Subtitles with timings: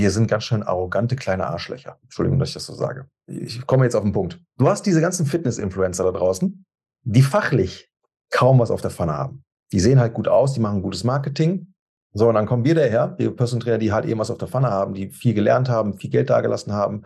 [0.00, 1.98] wir sind ganz schön arrogante kleine Arschlöcher.
[2.02, 3.06] Entschuldigung, dass ich das so sage.
[3.26, 4.40] Ich komme jetzt auf den Punkt.
[4.56, 6.64] Du hast diese ganzen Fitness-Influencer da draußen,
[7.02, 7.90] die fachlich
[8.30, 9.44] kaum was auf der Pfanne haben.
[9.72, 11.74] Die sehen halt gut aus, die machen gutes Marketing.
[12.14, 14.48] So, und dann kommen wir daher, die Personal Trainer, die halt eben was auf der
[14.48, 17.02] Pfanne haben, die viel gelernt haben, viel Geld dagelassen haben.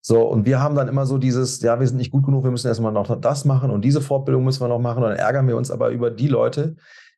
[0.00, 2.50] So, und wir haben dann immer so dieses, ja, wir sind nicht gut genug, wir
[2.50, 5.02] müssen erstmal noch das machen und diese Fortbildung müssen wir noch machen.
[5.02, 6.76] Und dann ärgern wir uns aber über die Leute,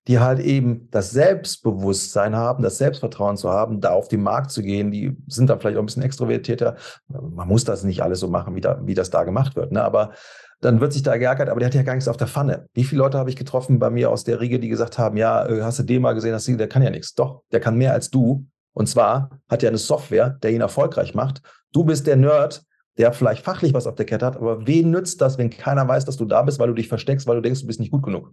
[0.09, 4.63] die halt eben das Selbstbewusstsein haben, das Selbstvertrauen zu haben, da auf den Markt zu
[4.63, 6.77] gehen, die sind dann vielleicht auch ein bisschen extrovertierter.
[7.09, 9.71] Man muss das nicht alles so machen, wie, da, wie das da gemacht wird.
[9.71, 9.83] Ne?
[9.83, 10.11] Aber
[10.61, 12.67] dann wird sich da geärgert, aber der hat ja gar nichts auf der Pfanne.
[12.73, 15.47] Wie viele Leute habe ich getroffen bei mir aus der Riege, die gesagt haben, ja,
[15.47, 17.15] äh, hast du den mal gesehen, hast du, der kann ja nichts.
[17.15, 18.47] Doch, der kann mehr als du.
[18.73, 21.43] Und zwar hat er eine Software, der ihn erfolgreich macht.
[21.73, 22.65] Du bist der Nerd,
[22.99, 26.05] der vielleicht fachlich was auf der Kette hat, aber wen nützt das, wenn keiner weiß,
[26.05, 28.03] dass du da bist, weil du dich versteckst, weil du denkst, du bist nicht gut
[28.03, 28.33] genug?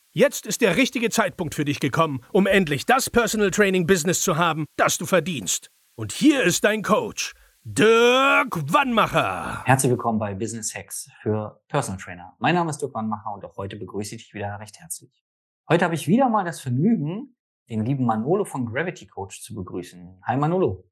[0.13, 4.35] Jetzt ist der richtige Zeitpunkt für dich gekommen, um endlich das Personal Training Business zu
[4.35, 5.71] haben, das du verdienst.
[5.95, 9.63] Und hier ist dein Coach, Dirk Wannmacher.
[9.63, 12.35] Herzlich willkommen bei Business Hacks für Personal Trainer.
[12.39, 15.23] Mein Name ist Dirk Wannmacher und auch heute begrüße ich dich wieder recht herzlich.
[15.69, 17.37] Heute habe ich wieder mal das Vergnügen,
[17.69, 20.19] den lieben Manolo von Gravity Coach zu begrüßen.
[20.25, 20.89] Hi Manolo.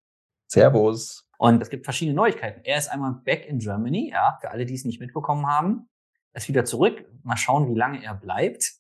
[0.47, 1.29] Servus.
[1.37, 2.61] Und es gibt verschiedene Neuigkeiten.
[2.63, 5.89] Er ist einmal back in Germany, ja, für alle, die es nicht mitbekommen haben.
[6.31, 7.03] Er ist wieder zurück.
[7.23, 8.78] Mal schauen, wie lange er bleibt.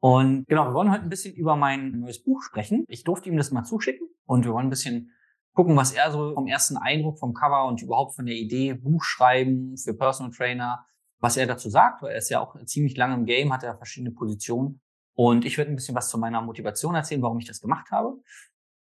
[0.00, 2.84] Und genau, wir wollen heute ein bisschen über mein neues Buch sprechen.
[2.88, 5.12] Ich durfte ihm das mal zuschicken und wir wollen ein bisschen
[5.54, 9.02] gucken, was er so vom ersten Eindruck vom Cover und überhaupt von der Idee Buch
[9.02, 10.86] schreiben für Personal Trainer,
[11.18, 13.76] was er dazu sagt, weil er ist ja auch ziemlich lange im Game, hat er
[13.76, 14.80] verschiedene Positionen.
[15.14, 18.20] Und ich werde ein bisschen was zu meiner Motivation erzählen, warum ich das gemacht habe.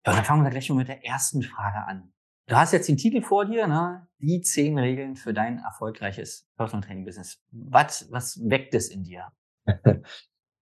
[0.05, 2.13] Ja, dann fangen wir gleich mal mit der ersten Frage an.
[2.49, 4.09] Du hast jetzt den Titel vor dir, ne?
[4.19, 7.41] Die zehn Regeln für dein erfolgreiches Personal Training Business.
[7.53, 9.33] Was, was weckt es in dir?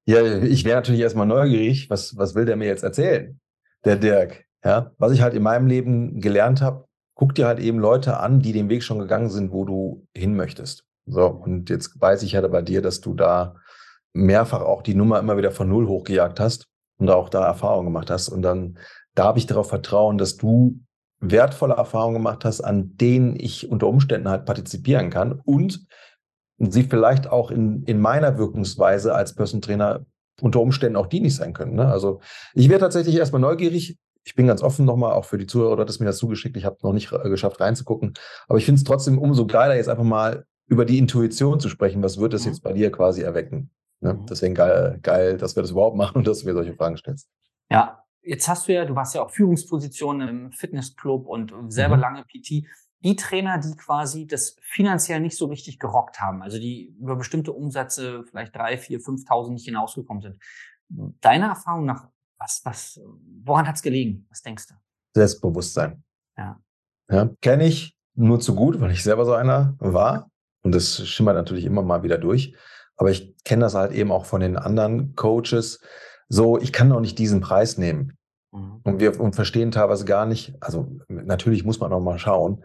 [0.04, 3.38] Ja, ich wäre natürlich erstmal neugierig, was, was will der mir jetzt erzählen,
[3.84, 4.44] der Dirk?
[4.64, 8.40] Ja, was ich halt in meinem Leben gelernt habe, guck dir halt eben Leute an,
[8.40, 10.84] die den Weg schon gegangen sind, wo du hin möchtest.
[11.06, 13.56] So, und jetzt weiß ich ja bei dir, dass du da
[14.12, 18.10] mehrfach auch die Nummer immer wieder von Null hochgejagt hast und auch da Erfahrungen gemacht
[18.10, 18.28] hast.
[18.28, 18.78] Und dann
[19.14, 20.80] darf ich darauf vertrauen, dass du
[21.20, 25.86] wertvolle Erfahrungen gemacht hast, an denen ich unter Umständen halt partizipieren kann und
[26.70, 30.04] sie vielleicht auch in, in meiner Wirkungsweise als Person Trainer
[30.40, 31.74] unter Umständen auch dienlich sein können.
[31.74, 31.86] Ne?
[31.86, 32.20] Also
[32.54, 33.98] ich wäre tatsächlich erstmal neugierig.
[34.24, 36.56] Ich bin ganz offen nochmal, auch für die Zuhörer, dass mir das zugeschickt.
[36.56, 38.14] Ich habe noch nicht äh, geschafft reinzugucken.
[38.48, 42.02] Aber ich finde es trotzdem umso geiler, jetzt einfach mal über die Intuition zu sprechen.
[42.02, 42.52] Was wird das mhm.
[42.52, 43.70] jetzt bei dir quasi erwecken?
[44.00, 44.14] Ne?
[44.14, 44.26] Mhm.
[44.26, 47.28] Deswegen geil, geil, dass wir das überhaupt machen und dass du mir solche Fragen stellst.
[47.70, 52.02] Ja, jetzt hast du ja, du warst ja auch Führungspositionen im Fitnessclub und selber mhm.
[52.02, 52.66] lange PT
[53.02, 57.52] die Trainer, die quasi das finanziell nicht so richtig gerockt haben, also die über bestimmte
[57.52, 60.38] Umsätze vielleicht drei, vier, 5.000 nicht hinausgekommen sind.
[61.20, 62.08] Deiner Erfahrung nach,
[62.38, 63.00] was, was,
[63.44, 64.26] woran hat's gelegen?
[64.30, 64.74] Was denkst du?
[65.14, 66.02] Selbstbewusstsein.
[66.36, 66.60] Ja.
[67.10, 70.30] ja Kenne ich nur zu gut, weil ich selber so einer war.
[70.62, 72.54] Und das schimmert natürlich immer mal wieder durch.
[72.96, 75.80] Aber ich kenne das halt eben auch von den anderen Coaches.
[76.28, 78.16] So, ich kann doch nicht diesen Preis nehmen.
[78.52, 78.80] Mhm.
[78.84, 82.64] Und wir und verstehen teilweise gar nicht, also natürlich muss man auch mal schauen,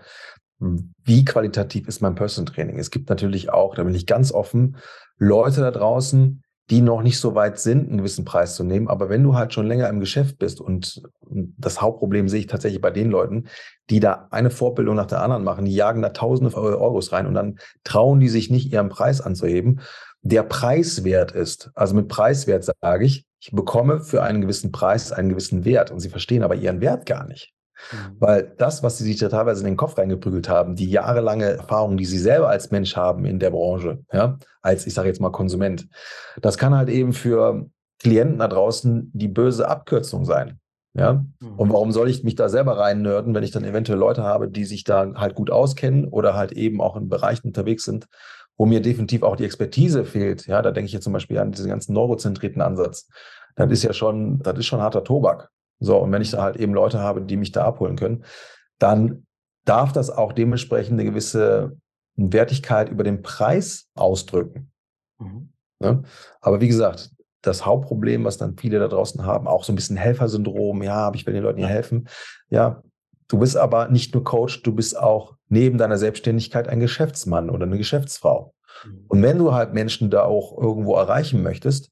[0.60, 2.80] wie qualitativ ist mein Personal Training.
[2.80, 4.78] Es gibt natürlich auch, da bin ich ganz offen,
[5.18, 8.90] Leute da draußen, die noch nicht so weit sind, einen gewissen Preis zu nehmen.
[8.90, 12.82] Aber wenn du halt schon länger im Geschäft bist und das Hauptproblem sehe ich tatsächlich
[12.82, 13.48] bei den Leuten,
[13.90, 17.36] die da eine Vorbildung nach der anderen machen, die jagen da tausende Euros rein und
[17.36, 19.80] dann trauen die sich nicht, ihren Preis anzuheben,
[20.24, 21.72] der preiswert ist.
[21.74, 26.00] Also mit preiswert sage ich, ich bekomme für einen gewissen Preis einen gewissen Wert und
[26.00, 27.54] sie verstehen aber ihren Wert gar nicht.
[27.92, 28.16] Mhm.
[28.20, 31.98] Weil das, was sie sich da teilweise in den Kopf reingeprügelt haben, die jahrelange Erfahrung,
[31.98, 35.32] die sie selber als Mensch haben in der Branche, ja, als ich sage jetzt mal
[35.32, 35.88] Konsument,
[36.42, 37.70] das kann halt eben für
[38.00, 40.60] Klienten da draußen die böse Abkürzung sein.
[40.94, 41.54] Ja, mhm.
[41.58, 44.66] und warum soll ich mich da selber reinnörden, wenn ich dann eventuell Leute habe, die
[44.66, 48.08] sich da halt gut auskennen oder halt eben auch in Bereichen unterwegs sind,
[48.58, 50.48] wo mir definitiv auch die Expertise fehlt.
[50.48, 53.10] Ja, da denke ich jetzt zum Beispiel an diesen ganzen neurozentrierten Ansatz.
[53.56, 55.50] Das ist ja schon, das ist schon harter Tobak.
[55.80, 58.24] So, und wenn ich da halt eben Leute habe, die mich da abholen können,
[58.80, 59.26] dann
[59.66, 61.78] darf das auch dementsprechend eine gewisse
[62.16, 64.72] Wertigkeit über den Preis ausdrücken.
[65.20, 65.50] Mhm.
[65.80, 66.04] Ne?
[66.42, 67.12] Aber wie gesagt,
[67.42, 71.16] das Hauptproblem, was dann viele da draußen haben, auch so ein bisschen Helfersyndrom, ja, aber
[71.16, 72.08] ich will den Leuten ja helfen.
[72.50, 72.82] Ja,
[73.28, 77.66] Du bist aber nicht nur Coach, du bist auch neben deiner Selbstständigkeit ein Geschäftsmann oder
[77.66, 78.54] eine Geschäftsfrau.
[78.86, 79.06] Mhm.
[79.08, 81.92] Und wenn du halt Menschen da auch irgendwo erreichen möchtest,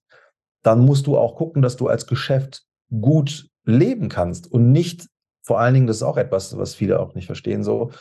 [0.63, 5.07] dann musst du auch gucken, dass du als Geschäft gut leben kannst und nicht,
[5.43, 7.91] vor allen Dingen, das ist auch etwas, was viele auch nicht verstehen, so,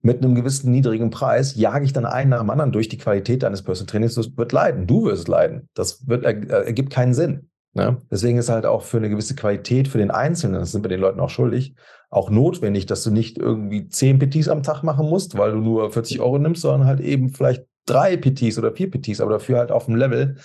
[0.00, 3.42] mit einem gewissen niedrigen Preis jage ich dann einen nach dem anderen durch die Qualität
[3.42, 4.14] deines Personal Trainings.
[4.14, 4.86] Das wird leiden.
[4.86, 5.68] Du wirst leiden.
[5.74, 7.50] Das wird, ergibt keinen Sinn.
[7.74, 7.98] Ne?
[8.10, 11.00] Deswegen ist halt auch für eine gewisse Qualität für den Einzelnen, das sind wir den
[11.00, 11.74] Leuten auch schuldig,
[12.10, 15.92] auch notwendig, dass du nicht irgendwie zehn PTs am Tag machen musst, weil du nur
[15.92, 19.70] 40 Euro nimmst, sondern halt eben vielleicht drei PTs oder vier PTs, aber dafür halt
[19.70, 20.36] auf dem Level,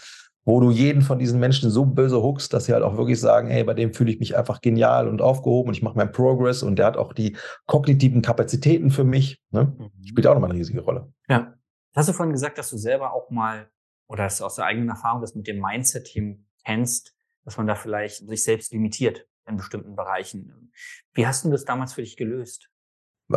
[0.46, 3.48] wo du jeden von diesen Menschen so böse huckst, dass sie halt auch wirklich sagen,
[3.50, 6.64] hey, bei dem fühle ich mich einfach genial und aufgehoben und ich mache meinen Progress
[6.64, 9.42] und der hat auch die kognitiven Kapazitäten für mich.
[9.52, 9.74] Ne?
[9.78, 10.06] Mhm.
[10.06, 11.12] Spielt auch nochmal eine riesige Rolle.
[11.30, 11.54] Ja.
[11.96, 13.70] Hast du vorhin gesagt, dass du selber auch mal,
[14.08, 17.13] oder hast du aus der eigenen Erfahrung das mit dem Mindset-Team kennst,
[17.46, 20.72] dass man da vielleicht sich selbst limitiert in bestimmten Bereichen.
[21.14, 22.70] Wie hast du das damals für dich gelöst?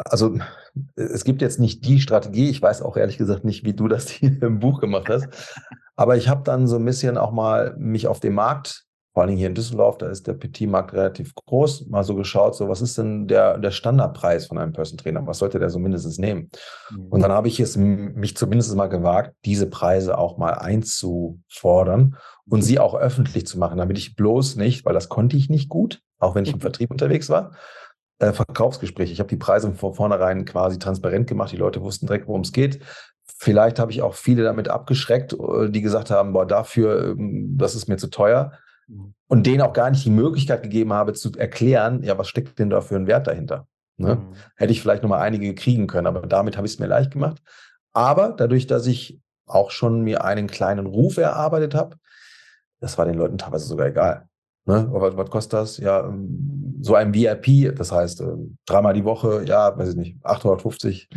[0.04, 0.38] Also
[0.94, 2.50] es gibt jetzt nicht die Strategie.
[2.50, 5.28] Ich weiß auch ehrlich gesagt nicht, wie du das hier im Buch gemacht hast.
[5.96, 8.85] Aber ich habe dann so ein bisschen auch mal mich auf den Markt,
[9.16, 12.68] vor allem hier in Düsseldorf, da ist der Petit-Markt relativ groß, mal so geschaut, so
[12.68, 15.26] was ist denn der, der Standardpreis von einem Person Trainer?
[15.26, 16.50] Was sollte der so mindestens nehmen?
[16.90, 17.06] Mhm.
[17.08, 22.60] Und dann habe ich es mich zumindest mal gewagt, diese Preise auch mal einzufordern und
[22.60, 26.02] sie auch öffentlich zu machen, damit ich bloß nicht, weil das konnte ich nicht gut,
[26.18, 27.52] auch wenn ich im Vertrieb unterwegs war,
[28.18, 29.14] äh, Verkaufsgespräche.
[29.14, 31.52] Ich habe die Preise von vornherein quasi transparent gemacht.
[31.52, 32.80] Die Leute wussten direkt, worum es geht.
[33.38, 37.74] Vielleicht habe ich auch viele damit abgeschreckt, äh, die gesagt haben, boah, dafür, ähm, das
[37.74, 38.52] ist mir zu teuer.
[38.88, 39.14] Mhm.
[39.28, 42.70] Und denen auch gar nicht die Möglichkeit gegeben habe, zu erklären, ja, was steckt denn
[42.70, 43.66] da für ein Wert dahinter?
[43.96, 44.16] Ne?
[44.16, 44.34] Mhm.
[44.56, 47.42] Hätte ich vielleicht nochmal einige kriegen können, aber damit habe ich es mir leicht gemacht.
[47.92, 51.96] Aber dadurch, dass ich auch schon mir einen kleinen Ruf erarbeitet habe,
[52.80, 54.28] das war den Leuten teilweise sogar egal.
[54.66, 54.88] Ne?
[54.90, 55.78] Was, was kostet das?
[55.78, 60.16] Ja, ähm, so ein VIP, das heißt ähm, dreimal die Woche, ja, weiß ich nicht,
[60.24, 61.08] 850.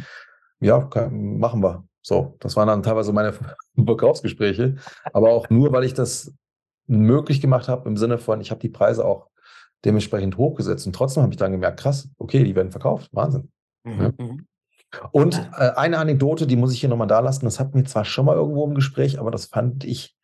[0.62, 1.83] Ja, kann, machen wir.
[2.01, 3.33] So, das waren dann teilweise meine
[3.75, 4.75] Verkaufsgespräche,
[5.13, 6.33] aber auch nur, weil ich das
[6.89, 9.27] möglich gemacht habe im Sinne von, ich habe die Preise auch
[9.86, 13.51] dementsprechend hochgesetzt und trotzdem habe ich dann gemerkt, krass, okay, die werden verkauft, Wahnsinn.
[13.83, 14.01] Mhm.
[14.01, 14.12] Ja.
[14.18, 14.45] Mhm.
[15.12, 18.06] Und äh, eine Anekdote, die muss ich hier nochmal da lassen, das hat mir zwar
[18.06, 20.18] schon mal irgendwo im Gespräch, aber das fand ich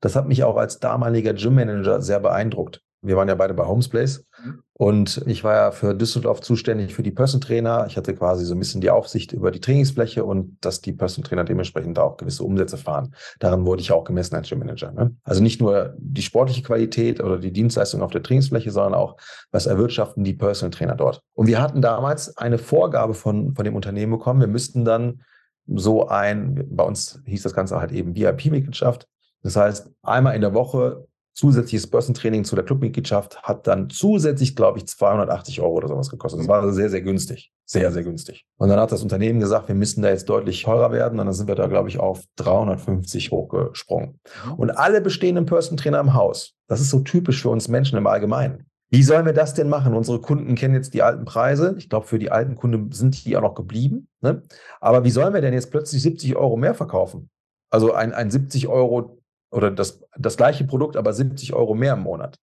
[0.00, 2.82] das hat mich auch als damaliger Gym-Manager sehr beeindruckt.
[3.06, 4.62] Wir waren ja beide bei Homesplace mhm.
[4.72, 7.86] und ich war ja für Düsseldorf zuständig für die Person Trainer.
[7.88, 11.24] Ich hatte quasi so ein bisschen die Aufsicht über die Trainingsfläche und dass die Person
[11.24, 13.14] Trainer dementsprechend da auch gewisse Umsätze fahren.
[13.38, 14.92] Daran wurde ich auch gemessen als Gym Manager.
[14.92, 15.14] Ne?
[15.24, 19.16] Also nicht nur die sportliche Qualität oder die Dienstleistung auf der Trainingsfläche, sondern auch,
[19.50, 21.22] was erwirtschaften die Personal Trainer dort.
[21.34, 24.40] Und wir hatten damals eine Vorgabe von, von dem Unternehmen bekommen.
[24.40, 25.22] Wir müssten dann
[25.66, 29.08] so ein, bei uns hieß das Ganze halt eben VIP-Mitgliedschaft,
[29.42, 31.06] das heißt, einmal in der Woche
[31.36, 36.40] zusätzliches Börsentraining zu der Clubmitgliedschaft hat dann zusätzlich, glaube ich, 280 Euro oder sowas gekostet.
[36.40, 37.52] Das war also sehr, sehr günstig.
[37.66, 38.46] Sehr, sehr günstig.
[38.56, 41.20] Und dann hat das Unternehmen gesagt, wir müssen da jetzt deutlich teurer werden.
[41.20, 44.18] Und dann sind wir da, glaube ich, auf 350 hochgesprungen.
[44.46, 44.52] Mhm.
[44.54, 48.66] Und alle bestehenden Person-Trainer im Haus, das ist so typisch für uns Menschen im Allgemeinen.
[48.88, 49.92] Wie sollen wir das denn machen?
[49.92, 51.74] Unsere Kunden kennen jetzt die alten Preise.
[51.76, 54.08] Ich glaube, für die alten Kunden sind die auch noch geblieben.
[54.22, 54.42] Ne?
[54.80, 57.28] Aber wie sollen wir denn jetzt plötzlich 70 Euro mehr verkaufen?
[57.68, 59.15] Also ein, ein 70 Euro
[59.50, 62.38] oder das, das gleiche Produkt, aber 70 Euro mehr im Monat.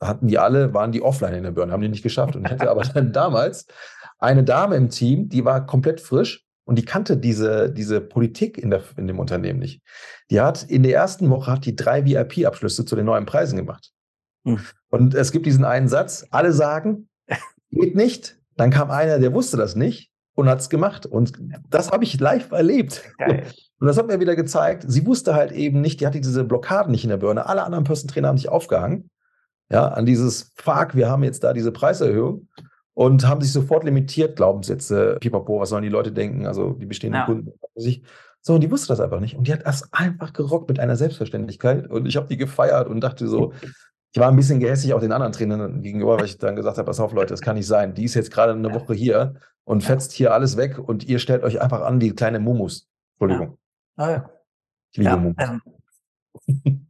[0.00, 2.36] Da hatten die alle, waren die offline in der Birne, haben die nicht geschafft.
[2.36, 3.66] Und hatte aber dann damals
[4.18, 8.70] eine Dame im Team, die war komplett frisch und die kannte diese, diese Politik in,
[8.70, 9.80] der, in dem Unternehmen nicht.
[10.30, 13.92] Die hat in der ersten Woche hat die drei VIP-Abschlüsse zu den neuen Preisen gemacht.
[14.44, 14.60] Hm.
[14.90, 17.08] Und es gibt diesen einen Satz, alle sagen,
[17.70, 18.38] geht nicht.
[18.56, 21.06] Dann kam einer, der wusste das nicht und hat es gemacht.
[21.06, 23.02] Und das habe ich live erlebt.
[23.18, 23.46] Geil.
[23.78, 26.90] Und das hat mir wieder gezeigt, sie wusste halt eben nicht, die hatte diese Blockaden
[26.90, 27.46] nicht in der Birne.
[27.46, 29.10] Alle anderen Person Trainer haben sich aufgehangen.
[29.70, 32.48] Ja, an dieses Fuck, wir haben jetzt da diese Preiserhöhung
[32.94, 37.20] und haben sich sofort limitiert, Glaubenssätze, pipapo, was sollen die Leute denken, also die bestehenden
[37.20, 37.26] ja.
[37.26, 37.52] Kunden.
[38.40, 39.36] So, und die wusste das einfach nicht.
[39.36, 41.90] Und die hat das einfach gerockt mit einer Selbstverständlichkeit.
[41.90, 43.52] Und ich habe die gefeiert und dachte so,
[44.12, 46.86] ich war ein bisschen gehässig auch den anderen Trainern gegenüber, weil ich dann gesagt habe,
[46.86, 47.92] pass auf Leute, das kann nicht sein.
[47.92, 51.42] Die ist jetzt gerade eine Woche hier und fetzt hier alles weg und ihr stellt
[51.42, 52.88] euch einfach an wie kleine Mumus.
[53.18, 53.58] Entschuldigung.
[53.96, 54.30] Ah, ja.
[54.92, 55.36] Ich liebe ja, Mumus.
[55.38, 55.62] Ähm,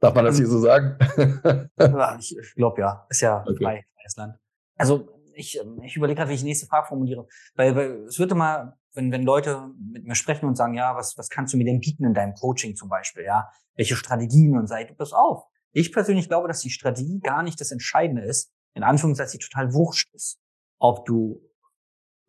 [0.00, 0.98] Darf man das hier so sagen?
[2.18, 3.06] ich, ich glaube ja.
[3.08, 3.64] Ist ja okay.
[3.64, 4.38] frei, freies Land.
[4.76, 7.26] Also ich, ähm, ich überlege gerade, wie ich die nächste Frage formuliere.
[7.54, 11.16] Weil, weil es wird immer, wenn, wenn Leute mit mir sprechen und sagen, ja, was,
[11.16, 13.48] was kannst du mir denn bieten in deinem Coaching zum Beispiel, ja?
[13.76, 15.44] Welche Strategien und sei du das auf.
[15.72, 20.12] Ich persönlich glaube, dass die Strategie gar nicht das Entscheidende ist, in Anführungszeichen, total wurscht
[20.14, 20.38] ist.
[20.78, 21.40] Ob du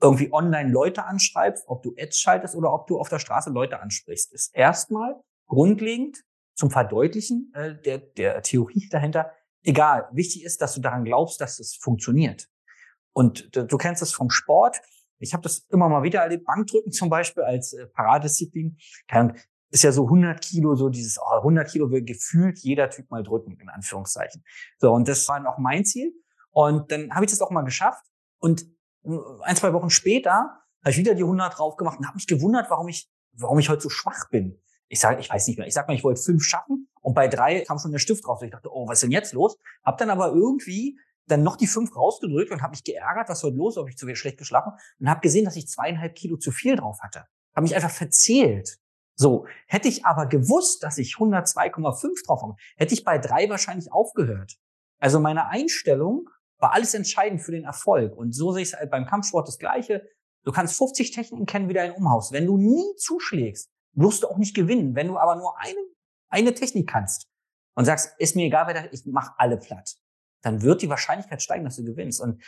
[0.01, 3.79] irgendwie online Leute anschreibst, ob du Ads schaltest oder ob du auf der Straße Leute
[3.79, 6.23] ansprichst, ist erstmal grundlegend
[6.55, 9.31] zum Verdeutlichen äh, der, der Theorie dahinter
[9.63, 10.07] egal.
[10.11, 12.47] Wichtig ist, dass du daran glaubst, dass es funktioniert.
[13.13, 14.81] Und du, du kennst es vom Sport.
[15.19, 16.45] Ich habe das immer mal wieder erlebt.
[16.45, 18.77] Bankdrücken zum Beispiel als äh, Paradisziplin.
[19.73, 23.23] Ist ja so 100 Kilo, so dieses oh, 100 Kilo will gefühlt jeder Typ mal
[23.23, 24.43] drücken, in Anführungszeichen.
[24.79, 26.13] So, und das war dann auch mein Ziel.
[26.49, 28.03] Und dann habe ich das auch mal geschafft.
[28.39, 28.65] Und äh,
[29.03, 32.69] ein, zwei Wochen später habe ich wieder die 100 drauf gemacht und habe mich gewundert,
[32.69, 34.59] warum ich, warum ich heute so schwach bin.
[34.87, 35.67] Ich sage, ich weiß nicht mehr.
[35.67, 38.41] Ich sag mal, ich wollte fünf schaffen und bei drei kam schon der Stift drauf.
[38.41, 39.57] Ich dachte, oh, was ist denn jetzt los?
[39.83, 43.55] Hab dann aber irgendwie dann noch die fünf rausgedrückt und habe mich geärgert, was heute
[43.55, 46.51] los, ob ich zu viel schlecht geschlafen und habe gesehen, dass ich zweieinhalb Kilo zu
[46.51, 47.25] viel drauf hatte.
[47.55, 48.79] Habe mich einfach verzählt.
[49.15, 53.91] So, hätte ich aber gewusst, dass ich 102,5 drauf habe, hätte ich bei drei wahrscheinlich
[53.91, 54.57] aufgehört.
[54.99, 56.29] Also meine Einstellung
[56.61, 58.15] war alles entscheidend für den Erfolg.
[58.15, 60.07] Und so sehe ich es halt beim Kampfsport das Gleiche.
[60.43, 62.31] Du kannst 50 Techniken kennen wie dein Umhaus.
[62.31, 64.95] Wenn du nie zuschlägst, wirst du auch nicht gewinnen.
[64.95, 65.79] Wenn du aber nur eine,
[66.29, 67.27] eine Technik kannst
[67.75, 69.95] und sagst, ist mir egal, wer ich mache alle platt,
[70.43, 72.21] dann wird die Wahrscheinlichkeit steigen, dass du gewinnst.
[72.21, 72.41] Und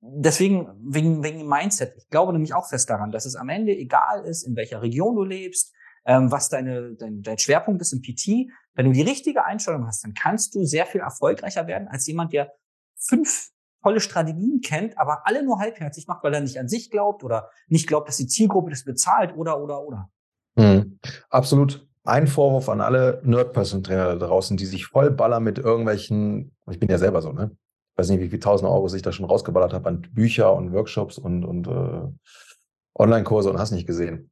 [0.00, 3.72] deswegen, wegen, wegen dem Mindset, ich glaube nämlich auch fest daran, dass es am Ende
[3.72, 5.74] egal ist, in welcher Region du lebst,
[6.06, 8.50] ähm, was deine, dein, dein Schwerpunkt ist im PT.
[8.74, 12.32] Wenn du die richtige Einstellung hast, dann kannst du sehr viel erfolgreicher werden als jemand,
[12.32, 12.52] der
[12.96, 13.50] fünf
[13.82, 17.50] tolle Strategien kennt, aber alle nur halbherzig macht, weil er nicht an sich glaubt oder
[17.68, 20.10] nicht glaubt, dass die Zielgruppe das bezahlt oder, oder, oder.
[20.56, 20.98] Mhm.
[21.30, 21.86] Absolut.
[22.04, 26.88] Ein Vorwurf an alle Nerd-Person-Trainer da draußen, die sich voll ballern mit irgendwelchen, ich bin
[26.88, 27.50] ja selber so, ne?
[27.92, 30.72] Ich weiß nicht, wie viel tausend Euro ich da schon rausgeballert habe an Bücher und
[30.72, 32.08] Workshops und, und äh,
[32.94, 34.30] Online-Kurse und hast nicht gesehen.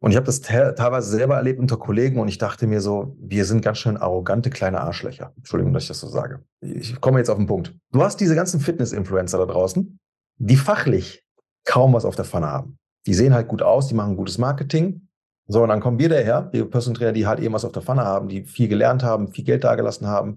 [0.00, 3.44] Und ich habe das teilweise selber erlebt unter Kollegen und ich dachte mir so, wir
[3.46, 5.32] sind ganz schön arrogante kleine Arschlöcher.
[5.36, 6.44] Entschuldigung, dass ich das so sage.
[6.60, 7.74] Ich komme jetzt auf den Punkt.
[7.92, 9.98] Du hast diese ganzen Fitness-Influencer da draußen,
[10.36, 11.24] die fachlich
[11.64, 12.78] kaum was auf der Pfanne haben.
[13.06, 15.08] Die sehen halt gut aus, die machen gutes Marketing.
[15.48, 17.82] So, und dann kommen wir daher, die Personal Trainer, die halt eben was auf der
[17.82, 20.36] Pfanne haben, die viel gelernt haben, viel Geld dagelassen haben.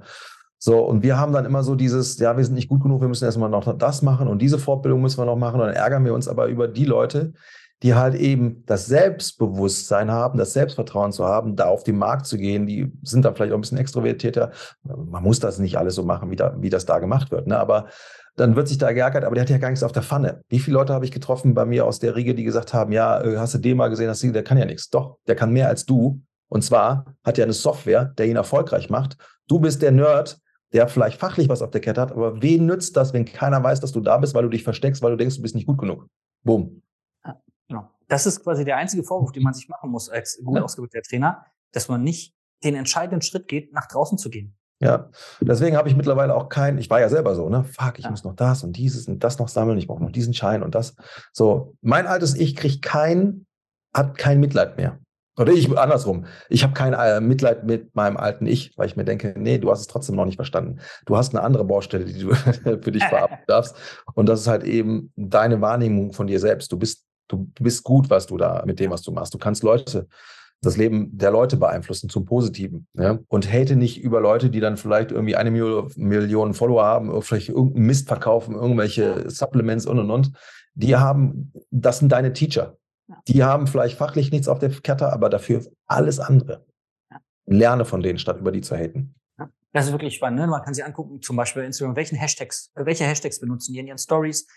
[0.58, 3.08] So, und wir haben dann immer so dieses, ja, wir sind nicht gut genug, wir
[3.08, 5.60] müssen erstmal noch das machen und diese Fortbildung müssen wir noch machen.
[5.60, 7.34] Und dann ärgern wir uns aber über die Leute,
[7.82, 12.38] die halt eben das Selbstbewusstsein haben, das Selbstvertrauen zu haben, da auf den Markt zu
[12.38, 14.52] gehen, die sind dann vielleicht auch ein bisschen extrovertierter.
[14.84, 17.48] Man muss das nicht alles so machen, wie, da, wie das da gemacht wird.
[17.48, 17.58] Ne?
[17.58, 17.88] Aber
[18.36, 20.42] dann wird sich da geärgert, aber der hat ja gar nichts auf der Pfanne.
[20.50, 23.22] Wie viele Leute habe ich getroffen bei mir aus der Riege, die gesagt haben, ja,
[23.22, 24.90] äh, hast du den mal gesehen, hast du, der kann ja nichts.
[24.90, 26.22] Doch, der kann mehr als du.
[26.50, 29.18] Und zwar hat er eine Software, der ihn erfolgreich macht.
[29.48, 30.40] Du bist der Nerd,
[30.74, 33.80] der vielleicht fachlich was auf der Kette hat, aber wen nützt das, wenn keiner weiß,
[33.80, 35.80] dass du da bist, weil du dich versteckst, weil du denkst, du bist nicht gut
[35.80, 36.08] genug?
[36.44, 36.82] Boom.
[37.70, 37.90] Genau.
[38.08, 41.46] Das ist quasi der einzige Vorwurf, den man sich machen muss als gut ausgebildeter Trainer,
[41.72, 44.58] dass man nicht den entscheidenden Schritt geht, nach draußen zu gehen.
[44.82, 45.10] Ja,
[45.42, 47.66] deswegen habe ich mittlerweile auch kein, ich war ja selber so, ne?
[47.66, 48.12] Fuck, ich ja.
[48.12, 50.74] muss noch das und dieses und das noch sammeln, ich brauche noch diesen Schein und
[50.74, 50.96] das.
[51.34, 53.46] So, mein altes Ich kriegt kein,
[53.94, 55.00] hat kein Mitleid mehr.
[55.38, 56.26] Oder ich andersrum.
[56.50, 59.72] Ich habe kein äh, Mitleid mit meinem alten Ich, weil ich mir denke, nee, du
[59.72, 60.80] hast es trotzdem noch nicht verstanden.
[61.06, 62.34] Du hast eine andere Baustelle, die du
[62.82, 63.76] für dich verarbeiten darfst.
[64.16, 66.72] Und das ist halt eben deine Wahrnehmung von dir selbst.
[66.74, 69.34] Du bist Du, bist gut, was du da mit dem, was du machst.
[69.34, 70.08] Du kannst Leute,
[70.62, 72.88] das Leben der Leute beeinflussen zum Positiven.
[72.94, 73.20] Ja?
[73.28, 77.86] Und hate nicht über Leute, die dann vielleicht irgendwie eine Million Follower haben, vielleicht irgendeinen
[77.86, 80.32] Mist verkaufen, irgendwelche Supplements und und und.
[80.74, 82.78] Die haben, das sind deine Teacher.
[83.28, 86.66] Die haben vielleicht fachlich nichts auf der Kette, aber dafür alles andere.
[87.46, 89.16] Lerne von denen, statt über die zu haten.
[89.72, 90.40] Das ist wirklich spannend.
[90.40, 90.48] Ne?
[90.48, 93.98] Man kann sich angucken, zum Beispiel Instagram, welchen Hashtags, welche Hashtags benutzen die in ihren
[93.98, 94.48] Stories,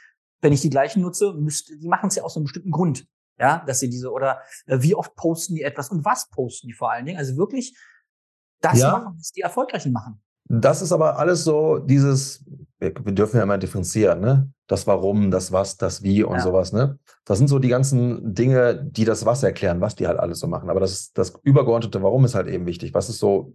[0.42, 3.06] wenn ich die gleichen nutze, müsste, die machen es ja aus einem bestimmten Grund.
[3.38, 6.74] Ja, dass sie diese, oder äh, wie oft posten die etwas und was posten die
[6.74, 7.18] vor allen Dingen?
[7.18, 7.76] Also wirklich
[8.60, 8.92] das ja.
[8.92, 10.22] machen, was die Erfolgreichen machen.
[10.44, 12.44] Das ist aber alles so dieses,
[12.78, 14.52] wir, wir, dürfen ja immer differenzieren, ne?
[14.66, 16.42] Das Warum, das Was, das Wie und ja.
[16.42, 16.98] sowas, ne?
[17.24, 20.46] Das sind so die ganzen Dinge, die das Was erklären, was die halt alles so
[20.46, 20.68] machen.
[20.68, 22.92] Aber das ist das übergeordnete Warum ist halt eben wichtig.
[22.92, 23.52] Was ist so,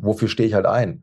[0.00, 1.02] wofür stehe ich halt ein?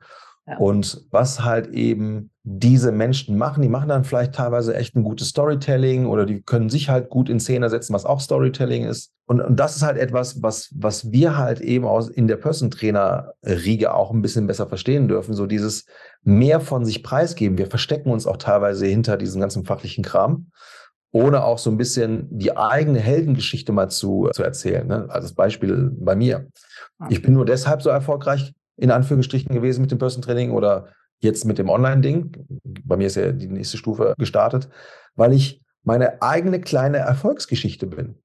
[0.58, 5.30] Und was halt eben diese Menschen machen, die machen dann vielleicht teilweise echt ein gutes
[5.30, 9.12] Storytelling oder die können sich halt gut in Szene setzen, was auch Storytelling ist.
[9.28, 12.72] Und, und das ist halt etwas, was, was wir halt eben aus, in der Person
[12.72, 15.36] Trainer Riege auch ein bisschen besser verstehen dürfen.
[15.36, 15.86] So dieses
[16.24, 17.60] mehr von sich preisgeben.
[17.60, 20.48] Wir verstecken uns auch teilweise hinter diesem ganzen fachlichen Kram
[21.14, 24.88] ohne auch so ein bisschen die eigene Heldengeschichte mal zu, zu erzählen.
[24.88, 25.08] Ne?
[25.10, 26.48] Also Beispiel bei mir.
[27.10, 30.88] Ich bin nur deshalb so erfolgreich in Anführungsstrichen gewesen mit dem Person Training oder
[31.20, 32.48] jetzt mit dem Online-Ding.
[32.84, 34.70] Bei mir ist ja die nächste Stufe gestartet,
[35.16, 38.16] weil ich meine eigene kleine Erfolgsgeschichte bin.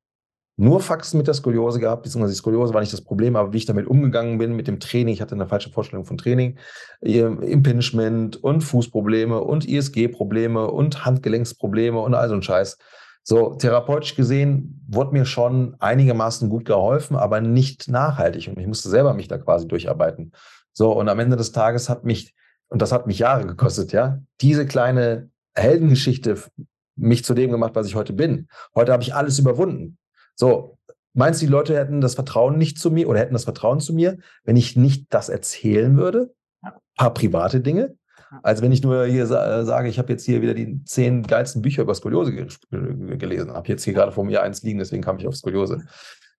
[0.59, 3.59] Nur Faxen mit der Skoliose gehabt, beziehungsweise die Skoliose war nicht das Problem, aber wie
[3.59, 6.57] ich damit umgegangen bin mit dem Training, ich hatte eine falsche Vorstellung von Training,
[7.03, 12.79] Impingement und Fußprobleme und ISG-Probleme und Handgelenksprobleme und all so ein Scheiß.
[13.28, 18.47] So, therapeutisch gesehen wurde mir schon einigermaßen gut geholfen, aber nicht nachhaltig.
[18.47, 20.30] Und ich musste selber mich da quasi durcharbeiten.
[20.73, 22.37] So, und am Ende des Tages hat mich,
[22.68, 26.40] und das hat mich Jahre gekostet, ja, diese kleine Heldengeschichte
[26.95, 28.47] mich zu dem gemacht, was ich heute bin.
[28.76, 29.99] Heute habe ich alles überwunden.
[30.37, 30.78] So,
[31.12, 33.92] meinst du, die Leute hätten das Vertrauen nicht zu mir oder hätten das Vertrauen zu
[33.92, 36.33] mir, wenn ich nicht das erzählen würde?
[36.62, 37.97] Ein paar private Dinge.
[38.42, 41.62] Als wenn ich nur hier äh, sage, ich habe jetzt hier wieder die zehn geilsten
[41.62, 42.33] Bücher über Skoliose
[42.71, 43.52] gelesen.
[43.52, 45.83] Habe jetzt hier gerade vor mir eins liegen, deswegen kam ich auf Skoliose.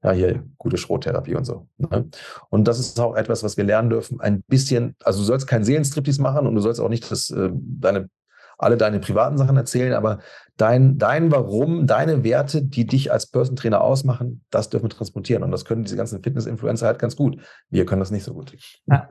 [0.03, 1.67] Ja, hier gute Schrottherapie und so.
[1.77, 2.09] Ne?
[2.49, 4.19] Und das ist auch etwas, was wir lernen dürfen.
[4.21, 7.49] Ein bisschen, also du sollst keinen Seelenstriptease machen und du sollst auch nicht das, äh,
[7.53, 8.09] deine,
[8.59, 10.19] alle deine privaten Sachen erzählen, aber
[10.55, 15.41] dein, dein Warum, deine Werte, die dich als Person Trainer ausmachen, das dürfen wir transportieren.
[15.41, 17.41] Und das können diese ganzen Fitness-Influencer halt ganz gut.
[17.69, 18.55] Wir können das nicht so gut.
[18.85, 19.09] Ja.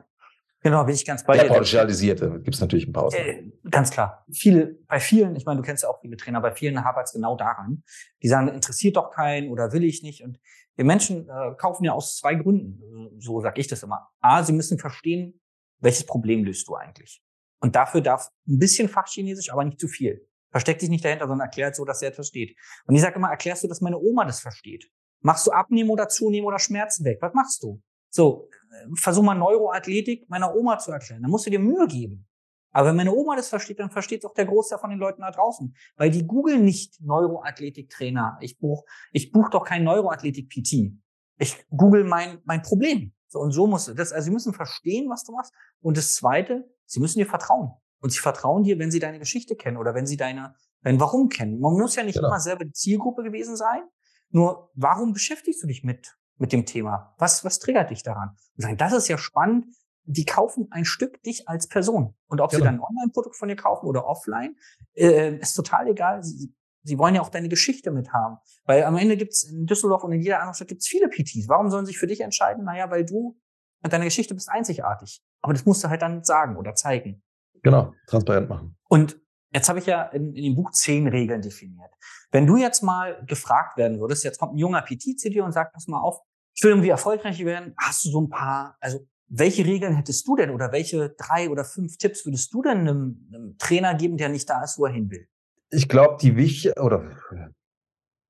[0.61, 1.43] Genau, bin ich ganz bei dir.
[1.43, 3.53] Der pauschalisierte gibt es natürlich ein paar Ausnahmen.
[3.63, 4.25] Äh, ganz klar.
[4.31, 7.13] Viele, bei vielen, ich meine, du kennst ja auch viele Trainer, bei vielen hapert es
[7.13, 7.83] genau daran.
[8.23, 10.23] Die sagen, interessiert doch keinen oder will ich nicht.
[10.23, 10.39] Und
[10.75, 13.19] wir Menschen äh, kaufen ja aus zwei Gründen.
[13.19, 14.09] So sag ich das immer.
[14.19, 15.39] A, sie müssen verstehen,
[15.79, 17.21] welches Problem löst du eigentlich.
[17.59, 20.27] Und dafür darf ein bisschen Fachchinesisch, aber nicht zu viel.
[20.51, 22.57] Versteck dich nicht dahinter, sondern erklärt so, dass er es versteht.
[22.85, 24.89] Und ich sage immer, erklärst du, dass meine Oma das versteht?
[25.21, 27.17] Machst du abnehmen oder zunehmen oder Schmerzen weg?
[27.21, 27.81] Was machst du?
[28.09, 28.49] So,
[28.95, 31.21] versuch mal Neuroathletik meiner Oma zu erklären.
[31.21, 32.27] Da musst du dir Mühe geben.
[32.71, 35.21] Aber wenn meine Oma das versteht, dann versteht es auch der Großteil von den Leuten
[35.21, 35.75] da draußen.
[35.95, 38.37] Weil die googeln nicht Neuroathletik-Trainer.
[38.41, 40.93] Ich buch, ich buch doch kein Neuroathletik-PT.
[41.39, 43.13] Ich google mein, mein Problem.
[43.27, 45.53] So, und so muss das, also sie müssen verstehen, was du machst.
[45.81, 47.71] Und das zweite, sie müssen dir vertrauen.
[47.99, 51.29] Und sie vertrauen dir, wenn sie deine Geschichte kennen oder wenn sie deine, dein Warum
[51.29, 51.59] kennen.
[51.59, 52.27] Man muss ja nicht genau.
[52.27, 53.81] immer selber die Zielgruppe gewesen sein.
[54.29, 57.15] Nur, warum beschäftigst du dich mit mit dem Thema?
[57.17, 58.29] Was, was triggert dich daran?
[58.55, 59.65] Und sagen, das ist ja spannend.
[60.05, 62.15] Die kaufen ein Stück dich als Person.
[62.27, 62.59] Und ob genau.
[62.59, 64.55] sie dann ein Online-Produkt von dir kaufen oder offline,
[64.93, 66.23] äh, ist total egal.
[66.23, 66.53] Sie,
[66.83, 68.37] sie wollen ja auch deine Geschichte mit haben.
[68.65, 71.49] Weil am Ende gibt's in Düsseldorf und in jeder anderen Stadt gibt's viele PTs.
[71.49, 72.63] Warum sollen sie sich für dich entscheiden?
[72.63, 73.37] Naja, weil du
[73.83, 75.21] mit deiner Geschichte bist einzigartig.
[75.41, 77.21] Aber das musst du halt dann sagen oder zeigen.
[77.63, 78.77] Genau, transparent machen.
[78.87, 79.19] Und
[79.53, 81.91] Jetzt habe ich ja in, in, dem Buch zehn Regeln definiert.
[82.31, 85.53] Wenn du jetzt mal gefragt werden würdest, jetzt kommt ein junger PT zu dir und
[85.53, 86.19] sagt, pass mal auf,
[86.57, 87.75] ich will irgendwie erfolgreich werden.
[87.77, 91.63] Hast du so ein paar, also welche Regeln hättest du denn oder welche drei oder
[91.63, 94.93] fünf Tipps würdest du denn einem, einem Trainer geben, der nicht da ist, wo er
[94.93, 95.27] hin will?
[95.69, 97.11] Ich glaube, die wichtig, oder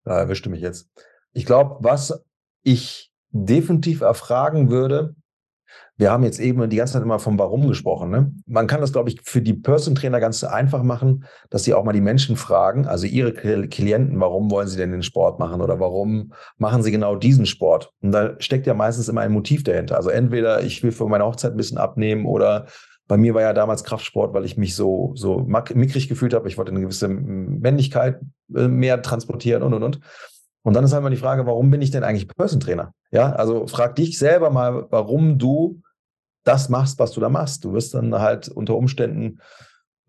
[0.04, 0.90] da erwischte mich jetzt.
[1.32, 2.22] Ich glaube, was
[2.64, 5.16] ich definitiv erfragen würde,
[5.98, 8.12] wir haben jetzt eben die ganze Zeit immer vom Warum gesprochen.
[8.12, 8.32] Ne?
[8.46, 11.84] Man kann das, glaube ich, für die Person Trainer ganz einfach machen, dass sie auch
[11.84, 15.80] mal die Menschen fragen, also ihre Klienten, warum wollen sie denn den Sport machen oder
[15.80, 17.92] warum machen sie genau diesen Sport?
[18.02, 19.98] Und da steckt ja meistens immer ein Motiv dahinter.
[19.98, 22.68] Also entweder ich will für meine Hochzeit ein bisschen abnehmen oder
[23.08, 25.40] bei mir war ja damals Kraftsport, weil ich mich so, so
[25.74, 26.48] mickrig gefühlt habe.
[26.48, 28.20] Ich wollte eine gewisse Männlichkeit
[28.54, 30.00] äh, mehr transportieren und, und, und.
[30.64, 32.94] Und dann ist halt mal die Frage, warum bin ich denn eigentlich Person Trainer?
[33.12, 35.82] Ja, also frag dich selber mal, warum du
[36.48, 37.64] das machst, was du da machst.
[37.64, 39.40] Du wirst dann halt unter Umständen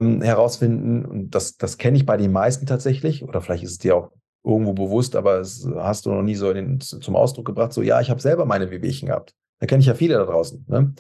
[0.01, 3.79] hm, herausfinden, und das, das kenne ich bei den meisten tatsächlich, oder vielleicht ist es
[3.79, 4.12] dir auch
[4.44, 8.01] irgendwo bewusst, aber es hast du noch nie so den, zum Ausdruck gebracht, so ja,
[8.01, 9.35] ich habe selber meine Wehwehchen gehabt.
[9.59, 10.64] Da kenne ich ja viele da draußen.
[10.68, 10.94] Ne?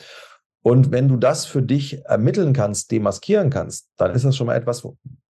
[0.62, 4.56] Und wenn du das für dich ermitteln kannst, demaskieren kannst, dann ist das schon mal
[4.56, 4.86] etwas,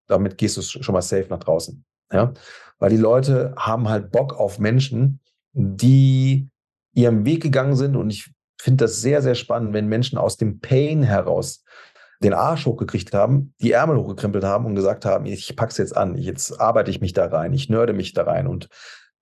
[0.07, 1.85] damit gehst du schon mal safe nach draußen.
[2.12, 2.33] Ja?
[2.79, 5.21] Weil die Leute haben halt Bock auf Menschen,
[5.53, 6.49] die
[6.94, 10.61] ihrem Weg gegangen sind und ich finde das sehr, sehr spannend, wenn Menschen aus dem
[10.61, 11.64] Pain heraus
[12.23, 16.16] den Arsch hochgekriegt haben, die Ärmel hochgekrempelt haben und gesagt haben, ich pack's jetzt an,
[16.16, 18.68] jetzt arbeite ich mich da rein, ich nörde mich da rein und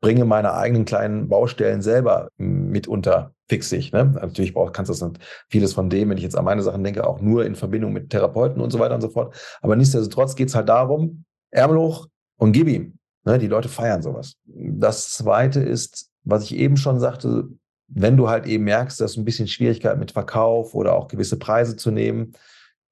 [0.01, 3.93] bringe meine eigenen kleinen Baustellen selber mitunter fixig.
[3.93, 4.05] Ne?
[4.05, 5.13] Natürlich braucht, kannst du das
[5.49, 8.11] vieles von dem, wenn ich jetzt an meine Sachen denke, auch nur in Verbindung mit
[8.11, 9.35] Therapeuten und so weiter und so fort.
[9.63, 12.99] Aber nichtsdestotrotz geht's halt darum, Ärmel hoch und gib ihm.
[13.25, 13.39] Ne?
[13.39, 14.35] Die Leute feiern sowas.
[14.45, 17.49] Das zweite ist, was ich eben schon sagte,
[17.89, 21.77] wenn du halt eben merkst, dass ein bisschen Schwierigkeit mit Verkauf oder auch gewisse Preise
[21.77, 22.33] zu nehmen,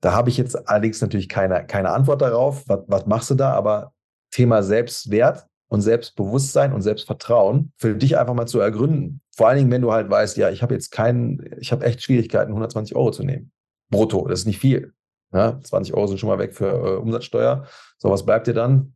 [0.00, 2.68] da habe ich jetzt allerdings natürlich keine, keine Antwort darauf.
[2.68, 3.52] Was, was machst du da?
[3.52, 3.92] Aber
[4.30, 9.20] Thema Selbstwert und Selbstbewusstsein und Selbstvertrauen für dich einfach mal zu ergründen.
[9.36, 12.02] Vor allen Dingen, wenn du halt weißt, ja, ich habe jetzt keinen, ich habe echt
[12.02, 13.50] Schwierigkeiten, 120 Euro zu nehmen.
[13.90, 14.92] Brutto, das ist nicht viel.
[15.32, 17.66] Ja, 20 Euro sind schon mal weg für äh, Umsatzsteuer.
[17.98, 18.93] So, was bleibt dir dann?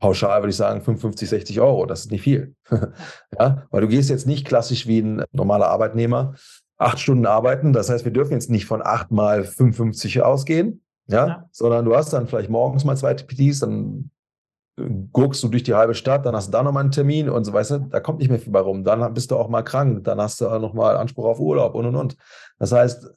[0.00, 1.86] Pauschal würde ich sagen 55, 60 Euro.
[1.86, 2.54] Das ist nicht viel.
[3.38, 6.34] ja, weil du gehst jetzt nicht klassisch wie ein normaler Arbeitnehmer
[6.78, 7.72] acht Stunden arbeiten.
[7.72, 11.48] Das heißt, wir dürfen jetzt nicht von acht mal 55 ausgehen, ja, ja.
[11.52, 14.10] sondern du hast dann vielleicht morgens mal zwei PTs, dann
[15.12, 17.52] guckst du durch die halbe Stadt, dann hast du da nochmal einen Termin und so,
[17.52, 18.82] weißt du, da kommt nicht mehr viel bei rum.
[18.82, 21.84] Dann bist du auch mal krank, dann hast du auch nochmal Anspruch auf Urlaub und
[21.84, 22.16] und und.
[22.58, 23.10] Das heißt,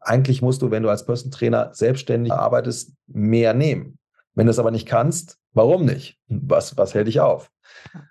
[0.00, 3.98] eigentlich musst du, wenn du als Person Trainer selbstständig arbeitest, mehr nehmen.
[4.34, 6.18] Wenn du es aber nicht kannst, warum nicht?
[6.28, 7.50] Was, was hält dich auf?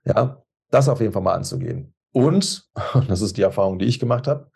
[0.04, 1.94] Ja, das auf jeden Fall mal anzugehen.
[2.12, 2.70] Und,
[3.08, 4.52] das ist die Erfahrung, die ich gemacht habe,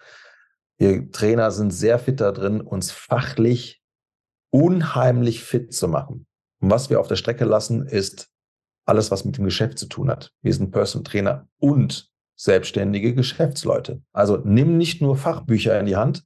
[0.78, 3.82] wir Trainer sind sehr fit da drin, uns fachlich
[4.50, 6.26] unheimlich fit zu machen.
[6.62, 8.30] Und was wir auf der Strecke lassen, ist
[8.86, 10.32] alles, was mit dem Geschäft zu tun hat.
[10.42, 14.02] Wir sind Personal Trainer und selbstständige Geschäftsleute.
[14.14, 16.24] Also nimm nicht nur Fachbücher in die Hand,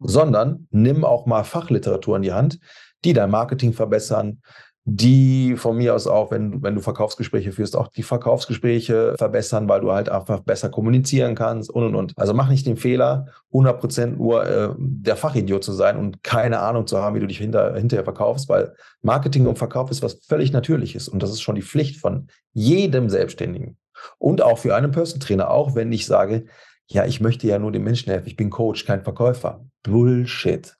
[0.00, 2.58] sondern nimm auch mal Fachliteratur in die Hand,
[3.04, 4.42] die dein Marketing verbessern,
[4.84, 9.80] die von mir aus auch, wenn, wenn du Verkaufsgespräche führst, auch die Verkaufsgespräche verbessern, weil
[9.80, 12.18] du halt einfach besser kommunizieren kannst und und und.
[12.18, 16.88] Also mach nicht den Fehler, 100% nur äh, der Fachidiot zu sein und keine Ahnung
[16.88, 20.52] zu haben, wie du dich hinter, hinterher verkaufst, weil Marketing und Verkauf ist was völlig
[20.52, 23.76] Natürliches und das ist schon die Pflicht von jedem Selbstständigen
[24.18, 26.46] und auch für einen Person Trainer, auch wenn ich sage,
[26.88, 29.64] ja, ich möchte ja nur den Menschen helfen, ich bin Coach, kein Verkäufer.
[29.84, 30.74] Bullshit.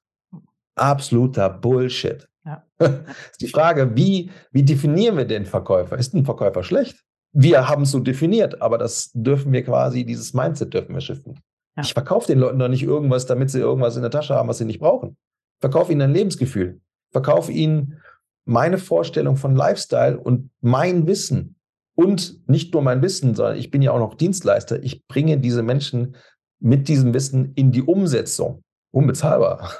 [0.75, 2.29] Absoluter Bullshit.
[2.44, 2.64] Ja.
[2.78, 5.98] ist die Frage, wie, wie definieren wir den Verkäufer?
[5.98, 7.05] Ist ein Verkäufer schlecht?
[7.33, 11.40] Wir haben es so definiert, aber das dürfen wir quasi, dieses Mindset dürfen wir shiften.
[11.76, 11.83] Ja.
[11.83, 14.59] Ich verkaufe den Leuten doch nicht irgendwas, damit sie irgendwas in der Tasche haben, was
[14.59, 15.16] sie nicht brauchen.
[15.57, 16.81] Ich verkaufe ihnen ein Lebensgefühl.
[17.11, 18.00] Verkaufe ihnen
[18.44, 21.57] meine Vorstellung von Lifestyle und mein Wissen.
[21.94, 24.83] Und nicht nur mein Wissen, sondern ich bin ja auch noch Dienstleister.
[24.83, 26.16] Ich bringe diese Menschen
[26.59, 28.62] mit diesem Wissen in die Umsetzung.
[28.90, 29.72] Unbezahlbar.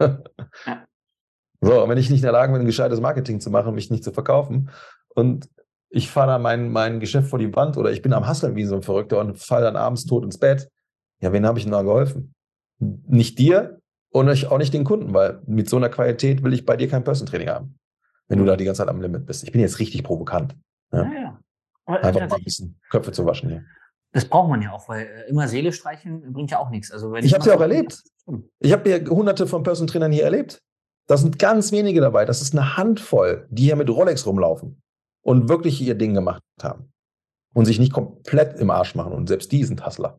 [0.00, 0.22] Ja.
[1.60, 4.04] So, wenn ich nicht in der Lage bin, ein gescheites Marketing zu machen, mich nicht
[4.04, 4.70] zu verkaufen
[5.14, 5.48] und
[5.88, 8.64] ich fahre dann mein, mein Geschäft vor die Wand oder ich bin am Hasseln wie
[8.64, 10.68] so ein Verrückter und falle dann abends tot ins Bett,
[11.20, 12.34] ja, wen habe ich denn da geholfen?
[12.78, 16.76] Nicht dir und auch nicht den Kunden, weil mit so einer Qualität will ich bei
[16.76, 17.78] dir kein Person Training haben,
[18.28, 19.44] wenn du da die ganze Zeit am Limit bist.
[19.44, 20.54] Ich bin jetzt richtig provokant.
[20.92, 21.12] Ja, ja.
[21.12, 21.40] ja.
[21.86, 23.64] Einfach mal ein bisschen Köpfe zu waschen hier.
[24.12, 26.90] Das braucht man ja auch, weil äh, immer Seele streichen bringt ja auch nichts.
[26.90, 28.02] Also wenn ich habe es ja auch erlebt.
[28.60, 30.62] Ich habe ja hunderte von Person Trainern hier erlebt.
[31.06, 32.24] Da sind ganz wenige dabei.
[32.24, 34.82] Das ist eine Handvoll, die hier mit Rolex rumlaufen
[35.22, 36.92] und wirklich ihr Ding gemacht haben
[37.54, 39.12] und sich nicht komplett im Arsch machen.
[39.12, 40.18] Und selbst die sind Hustler.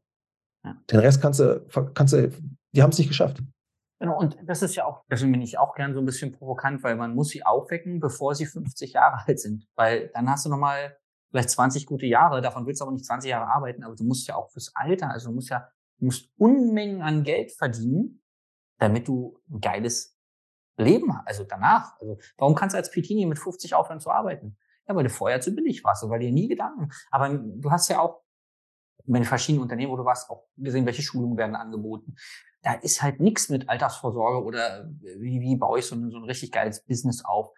[0.63, 0.76] Ja.
[0.89, 2.32] Den Rest kannst du, kannst du,
[2.73, 3.41] die haben es nicht geschafft.
[4.00, 6.84] Genau, und das ist ja auch, deswegen bin ich auch gern so ein bisschen provokant,
[6.84, 9.67] weil man muss sie aufwecken, bevor sie 50 Jahre alt sind.
[9.76, 10.97] Weil dann hast du nochmal
[11.32, 14.28] vielleicht 20 gute Jahre, davon willst du aber nicht 20 Jahre arbeiten, aber du musst
[14.28, 15.67] ja auch fürs Alter, also du musst ja,
[16.00, 18.21] du musst Unmengen an Geld verdienen,
[18.80, 20.16] damit du ein geiles
[20.77, 21.99] Leben, also danach.
[21.99, 24.57] Also warum kannst du als Pitini mit 50 aufhören zu arbeiten?
[24.87, 26.89] Ja, weil du vorher zu billig warst, weil dir nie Gedanken.
[27.11, 28.21] Aber du hast ja auch
[29.05, 32.15] in verschiedenen Unternehmen, wo du warst, auch gesehen, welche Schulungen werden angeboten.
[32.61, 36.23] Da ist halt nichts mit Altersvorsorge oder wie, wie baue ich so ein, so ein
[36.23, 37.51] richtig geiles Business auf